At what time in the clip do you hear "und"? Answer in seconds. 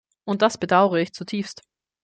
0.25-0.41